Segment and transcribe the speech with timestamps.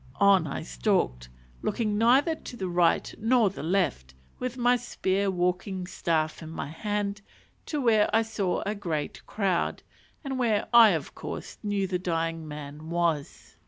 [0.15, 1.29] On I stalked,
[1.61, 6.69] looking neither to the right or the left, with my spear walking staff in my
[6.69, 7.21] hand,
[7.67, 9.83] to where I saw a great crowd,
[10.23, 13.57] and where I of course knew the dying man was.